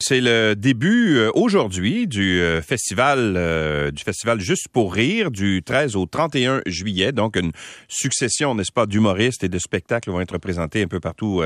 [0.00, 5.64] C'est le début euh, aujourd'hui du euh, festival euh, du festival Juste pour rire du
[5.64, 7.10] 13 au 31 juillet.
[7.10, 7.50] Donc une
[7.88, 11.42] succession, n'est-ce pas, d'humoristes et de spectacles vont être présentés un peu partout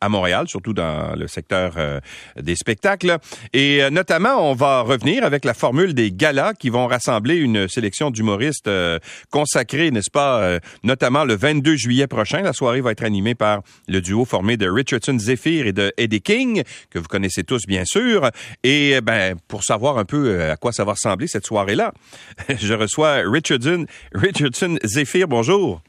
[0.00, 2.00] à Montréal, surtout dans le secteur euh,
[2.40, 3.18] des spectacles.
[3.52, 7.68] Et euh, notamment, on va revenir avec la formule des galas qui vont rassembler une
[7.68, 8.98] sélection d'humoristes euh,
[9.30, 12.42] consacrés, n'est-ce pas, notamment le 22 juillet prochain.
[12.42, 16.20] La soirée va être animée par le duo formé de Richardson Zephyr et de Eddie
[16.20, 18.30] King, que vous connaissez tous bien sûr.
[18.62, 21.92] Et ben, pour savoir un peu à quoi ça va ressembler cette soirée-là,
[22.48, 25.28] je reçois Richardson, Richardson Zephyr.
[25.28, 25.82] Bonjour.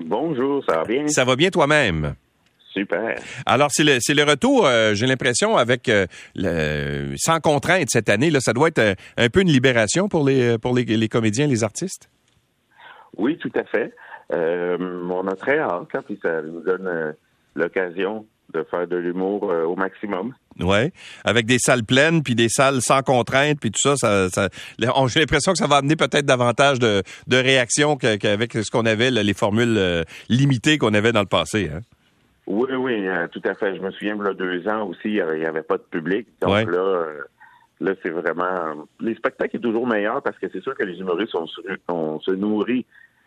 [0.00, 1.08] Bonjour, ça va bien?
[1.08, 2.14] Ça va bien toi-même?
[2.78, 3.16] Super.
[3.44, 6.06] Alors, c'est le, le retour, euh, j'ai l'impression, avec euh,
[6.36, 8.30] le, sans contrainte cette année.
[8.30, 11.48] Là, ça doit être euh, un, peu une libération pour les, pour les, les, comédiens,
[11.48, 12.08] les artistes?
[13.16, 13.92] Oui, tout à fait.
[14.30, 17.14] on a très hâte, hein, puis ça nous donne
[17.56, 20.34] l'occasion de faire de l'humour au maximum.
[20.60, 20.90] Oui,
[21.24, 24.48] avec des salles pleines, puis des salles sans contrainte, puis tout ça, ça, ça
[24.78, 29.10] j'ai l'impression que ça va amener peut-être davantage de, de réactions qu'avec ce qu'on avait,
[29.10, 31.70] les formules limitées qu'on avait dans le passé.
[31.74, 31.80] Hein?
[32.48, 33.76] Oui, oui, euh, tout à fait.
[33.76, 36.26] Je me souviens, a deux ans aussi, il n'y avait, pas de public.
[36.40, 37.20] Donc là, euh,
[37.78, 38.86] là, c'est vraiment...
[39.00, 41.34] Les spectacles sont toujours meilleurs parce que c'est sûr que les humoristes,
[41.88, 42.86] on, se nourrit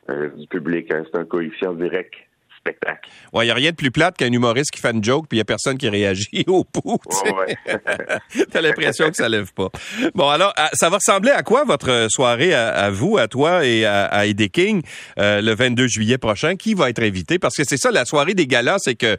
[0.10, 0.92] euh, du public.
[0.92, 1.04] Hein.
[1.06, 2.16] C'est un coefficient direct
[2.62, 3.10] spectacle.
[3.34, 5.38] Ouais, il n'y a rien de plus plate qu'un humoriste qui fait une joke puis
[5.38, 7.00] il n'y a personne qui réagit au pouls.
[7.26, 7.58] Ouais,
[8.52, 9.70] T'as l'impression que ça lève pas.
[10.14, 14.06] Bon, alors, ça va ressembler à quoi votre soirée à, vous, à toi et à,
[14.06, 14.82] à Eddie King
[15.20, 16.56] euh, le 22 juillet prochain?
[16.56, 17.40] Qui va être invité?
[17.40, 19.18] Parce que c'est ça, la soirée des galas, c'est que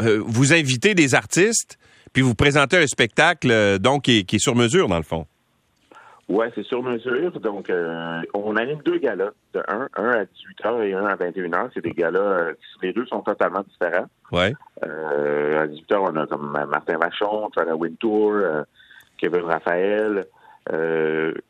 [0.00, 1.78] euh, vous invitez des artistes
[2.12, 5.26] puis vous présentez un spectacle euh, donc qui est sur mesure, dans le fond.
[6.28, 7.40] Oui, c'est sur mesure.
[7.40, 11.70] Donc, euh, on anime deux galas, de un, un à 18h et un à 21h.
[11.72, 14.06] C'est des galas, euh, les deux sont totalement différents.
[14.30, 14.52] Ouais.
[14.84, 18.62] Euh, à 18h, on a comme Martin Vachon, Trana Wintour, euh,
[19.16, 20.26] Kevin Raphaël.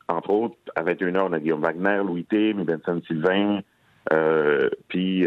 [0.06, 3.60] entre autres, à 21h, on a Guillaume Wagner, Louis T, Benson Sylvain.
[4.86, 5.26] puis,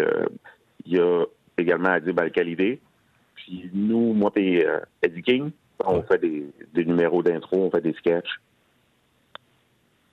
[0.85, 1.25] il y a
[1.57, 4.65] également Adib al Puis nous, moi et
[5.01, 5.51] Eddie King,
[5.85, 8.39] on fait des, des numéros d'intro, on fait des sketchs.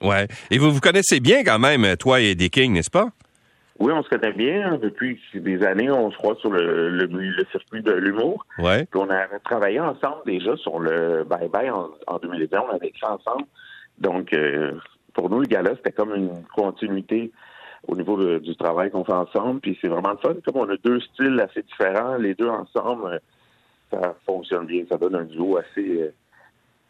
[0.03, 0.29] Ouais.
[0.51, 3.09] Et vous vous connaissez bien quand même, toi et Eddie King, n'est-ce pas?
[3.79, 4.77] Oui, on se connaît bien.
[4.79, 8.45] Depuis des années, on se croit sur le, le, circuit de l'humour.
[8.59, 8.87] Ouais.
[8.87, 12.59] Puis on a travaillé ensemble déjà sur le Bye Bye en, en 2020.
[12.59, 13.45] On avait écrit ensemble.
[13.99, 14.73] Donc, euh,
[15.15, 17.31] pour nous, le gala, c'était comme une continuité
[17.87, 19.61] au niveau du travail qu'on fait ensemble.
[19.61, 20.35] Puis c'est vraiment le fun.
[20.45, 23.21] Comme on a deux styles assez différents, les deux ensemble,
[23.93, 24.85] ça fonctionne bien.
[24.91, 26.13] Ça donne un duo assez euh,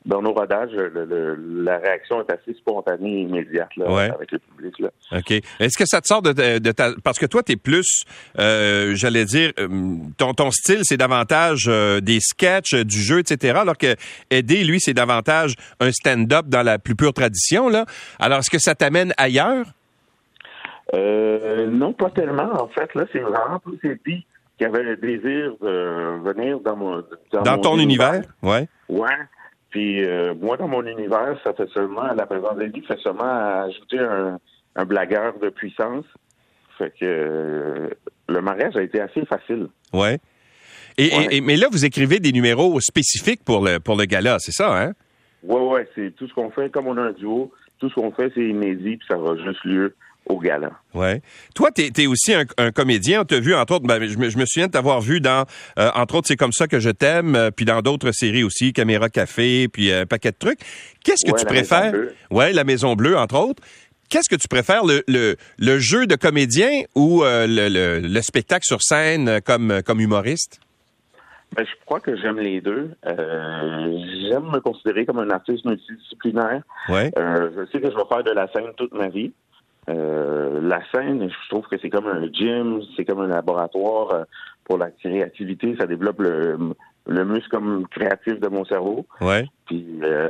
[0.07, 4.75] dans nos rodages, la réaction est assez spontanée et immédiate avec le public.
[5.13, 5.31] OK.
[5.61, 6.33] Est-ce que ça te sort de,
[6.73, 6.93] ta...
[7.05, 8.05] Parce que toi, tu es plus,
[8.39, 9.69] euh, j'allais dire, euh,
[10.17, 13.97] ton, ton style, c'est davantage euh, des sketchs, du jeu, etc., alors que
[14.31, 17.69] Eddie, lui, c'est davantage un stand-up dans la plus pure tradition.
[17.69, 17.85] Là.
[18.19, 19.67] Alors, est-ce que ça t'amène ailleurs?
[20.95, 22.63] non, pas tellement.
[22.63, 24.25] En fait, là, c'est vraiment plus Eddie
[24.57, 27.05] qui avait le désir de venir dans mon...
[27.45, 28.67] Dans, ton univers, ouais.
[28.89, 29.09] Ouais.
[29.71, 33.99] Puis euh, moi, dans mon univers, ça fait seulement, la présence d'Eddie fait seulement ajouter
[33.99, 34.39] un,
[34.77, 36.05] un, blagueur de puissance.
[36.79, 37.89] Fait que euh,
[38.29, 39.69] le mariage a été assez facile.
[39.93, 40.19] Ouais.
[40.97, 44.83] Et, mais là, vous écrivez des numéros spécifiques pour le pour le gala, c'est ça,
[44.83, 44.93] hein?
[45.45, 46.71] Ouais, ouais, c'est tout ce qu'on fait.
[46.71, 49.65] Comme on a un duo, tout ce qu'on fait, c'est inédit, puis ça va juste
[49.65, 49.95] lieu
[50.29, 50.71] au gala.
[50.95, 51.23] Ouais.
[51.55, 53.23] Toi, tu es, aussi un, comédien.
[53.23, 55.45] On t'a vu, entre autres, ben, je, me, souviens de t'avoir vu dans,
[55.79, 58.73] euh, entre autres, C'est comme ça que je t'aime, euh, puis dans d'autres séries aussi,
[58.73, 60.61] Caméra Café, puis euh, un paquet de trucs.
[61.05, 61.93] Qu'est-ce que tu préfères?
[62.31, 63.63] Ouais, La Maison Bleue, entre autres.
[64.11, 68.83] Qu'est-ce que tu préfères, le, le, le jeu de comédien ou le, le, spectacle sur
[68.83, 70.61] scène comme, comme humoriste?
[71.55, 72.91] Ben, je crois que j'aime les deux.
[73.05, 76.63] j'aime me considérer comme un artiste multidisciplinaire.
[76.89, 77.11] Ouais.
[77.17, 79.31] je sais que je vais faire de la scène toute ma vie.
[79.89, 84.25] Euh, la scène, je trouve que c'est comme un gym, c'est comme un laboratoire euh,
[84.65, 85.77] pour la créativité.
[85.79, 86.59] Ça développe le,
[87.07, 89.07] le muscle comme créatif de mon cerveau.
[89.21, 89.47] Ouais.
[89.67, 90.29] Puis, euh,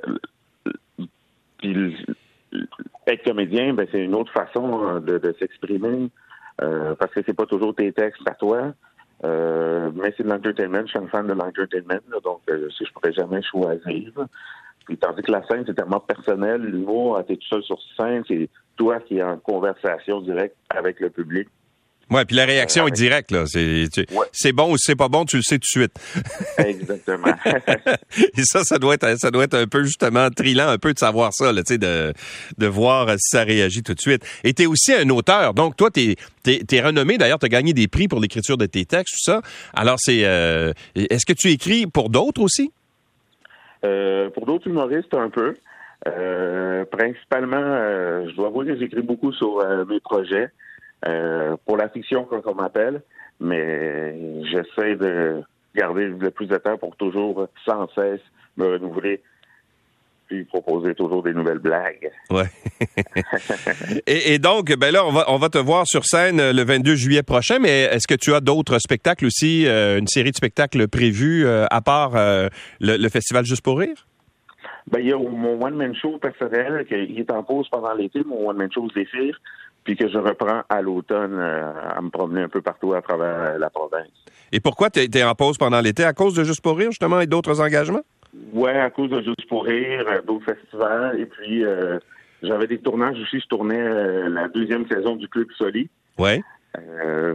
[1.58, 2.06] puis
[3.06, 6.10] être comédien, ben, c'est une autre façon de, de s'exprimer
[6.98, 8.72] parce que c'est pas toujours tes textes à toi.
[9.22, 10.82] mais c'est de l'entertainment.
[10.82, 14.12] Je suis un fan de l'entertainment, donc je sais je pourrais jamais choisir.
[14.88, 18.48] Puis tandis que la scène, c'est tellement personnel, l'humour, t'es tout seul sur scène, c'est
[18.76, 21.46] toi qui es en conversation directe avec le public.
[22.10, 23.44] Ouais, puis la réaction est directe là.
[24.32, 25.92] C'est bon ou c'est pas bon, tu le sais tout de suite.
[26.56, 27.34] Exactement.
[28.38, 30.98] Et ça, ça doit être ça doit être un peu justement trillant, un peu de
[30.98, 32.14] savoir ça, là, de
[32.56, 34.24] de voir si ça réagit tout de suite.
[34.42, 37.18] Et tu es aussi un auteur, donc toi t'es es, renommé.
[37.18, 39.42] D'ailleurs, tu as gagné des prix pour l'écriture de tes textes, tout ça.
[39.74, 42.72] Alors c'est euh, est-ce que tu écris pour d'autres aussi?
[43.84, 45.54] Euh, pour d'autres humoristes, un peu.
[46.06, 50.50] Euh, principalement, je dois avouer que j'écris beaucoup sur mes projets.
[51.66, 53.02] pour la fiction, comme on m'appelle,
[53.40, 55.42] mais j'essaie de
[55.74, 58.20] garder le plus de temps pour toujours, sans cesse,
[58.56, 59.22] me renouveler
[60.28, 62.10] puis proposer toujours des nouvelles blagues.
[62.30, 62.44] Ouais.
[64.06, 66.94] et, donc, ben là, on va, on va te voir sur scène euh, le 22
[66.94, 70.86] juillet prochain, mais est-ce que tu as d'autres spectacles aussi, euh, une série de spectacles
[70.86, 72.12] prévus euh, à part
[72.80, 74.06] le, festival Juste pour rire?
[74.90, 78.48] Ben, il y a mon one-man show personnel qui est en pause pendant l'été, mon
[78.48, 79.38] one-man show Zéphyr,
[79.84, 83.70] puis que je reprends à l'automne à me promener un peu partout à travers la
[83.70, 84.08] province.
[84.52, 86.04] Et pourquoi tu es en pause pendant l'été?
[86.04, 88.02] À cause de Juste pour rire, justement, et d'autres engagements?
[88.52, 91.18] Ouais, à cause de Juste pour rire, euh, d'autres festivals.
[91.18, 91.98] Et puis, euh,
[92.42, 93.40] j'avais des tournages aussi.
[93.40, 95.88] Je tournais euh, la deuxième saison du Club Soli.
[96.18, 96.42] Ouais.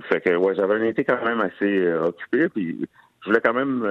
[0.09, 2.49] fait que, ouais, j'avais un été quand même assez occupé.
[2.49, 2.87] Puis,
[3.21, 3.87] je voulais quand même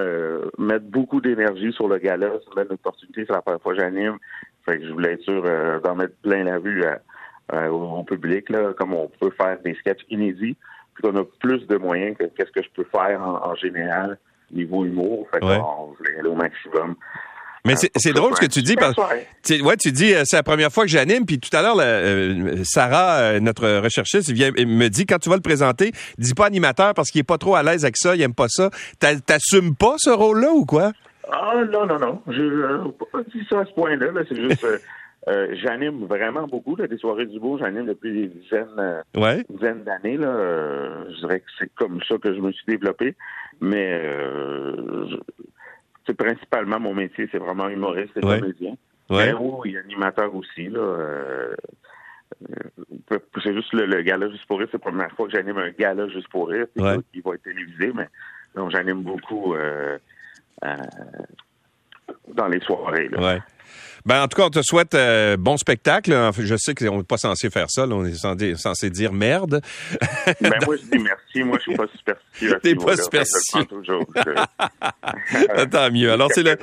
[0.57, 2.31] mettre beaucoup d'énergie sur le gala.
[2.43, 3.25] C'est une opportunité.
[3.25, 4.17] C'est la première fois que j'anime.
[4.65, 5.43] Fait que je voulais être sûr
[5.83, 6.83] d'en mettre plein la vue
[7.51, 10.55] au, public, là, comme on peut faire des sketchs inédits.
[10.93, 14.19] Puis qu'on a plus de moyens que qu'est-ce que je peux faire en général
[14.53, 15.27] niveau humour.
[15.31, 15.59] Fait ouais.
[15.59, 16.95] on voulait aller au maximum.
[17.65, 18.75] Mais c'est drôle ce que tu dis.
[18.75, 18.93] Parce,
[19.43, 21.77] tu, ouais, tu dis, euh, c'est la première fois que j'anime, puis tout à l'heure,
[21.79, 26.45] euh, Sarah, euh, notre recherchiste, vient, me dit, quand tu vas le présenter, dis pas
[26.45, 28.69] animateur parce qu'il est pas trop à l'aise avec ça, il aime pas ça.
[28.99, 30.91] T'assumes pas ce rôle-là ou quoi?
[31.31, 32.21] Ah, non, non, non.
[32.27, 34.07] Je n'ai pas dit ça à ce point-là.
[34.07, 34.65] -là, c'est juste...
[35.29, 37.57] Euh, j'anime vraiment beaucoup là, des soirées du beau.
[37.57, 40.17] J'anime depuis des dizaines, euh, dizaines d'années.
[40.17, 40.27] Là.
[40.27, 43.15] Euh, je dirais que c'est comme ça que je me suis développé.
[43.61, 44.01] Mais
[46.05, 48.75] c'est principalement mon métier, c'est vraiment humoriste et comédien.
[49.09, 50.67] Mais oui, animateur aussi.
[50.67, 51.55] Là.
[53.41, 54.67] c'est juste le, gala juste pour rire.
[54.71, 56.65] C'est la première fois que j'anime un gala juste pour rire.
[56.75, 56.97] Ouais.
[57.13, 58.09] Il va être télévisé, mais
[58.55, 59.55] donc j'anime beaucoup
[62.27, 63.09] dans les soirées.
[63.09, 63.39] Là.
[64.05, 66.13] Ben, en tout cas, on te souhaite euh, bon spectacle.
[66.37, 67.87] Je sais qu'on n'est pas censé faire ça.
[67.87, 69.61] on est censé, dire merde.
[70.41, 71.43] ben, moi, je dis merci.
[71.43, 72.59] Moi, je suis pas superstitieux.
[72.61, 73.65] T'es pas superstitieux.
[73.65, 74.05] toujours.
[75.71, 76.11] Tant mieux.
[76.11, 76.57] Alors, c'est le...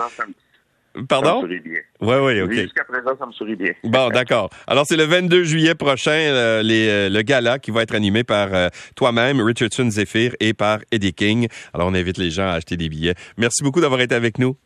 [1.09, 1.45] Pardon?
[1.45, 1.61] Oui,
[2.01, 2.53] oui, OK.
[2.53, 3.73] Jusqu'à présent, ça me sourit bien.
[3.85, 4.51] bon, d'accord.
[4.67, 8.25] Alors, c'est le 22 juillet prochain, euh, les, euh, le gala qui va être animé
[8.25, 8.51] par
[8.97, 11.47] toi-même, Richardson Zephyr, et par Eddie King.
[11.73, 13.15] Alors, on invite les gens à acheter des billets.
[13.39, 14.57] Merci beaucoup d'avoir été avec nous.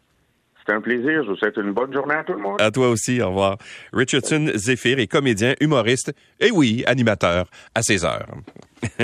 [0.66, 1.22] C'est un plaisir.
[1.24, 2.60] Je vous souhaite une bonne journée à tout le monde.
[2.60, 3.20] À toi aussi.
[3.20, 3.58] Au revoir.
[3.92, 8.26] Richardson Zephyr est comédien, humoriste et oui, animateur à 16 heures.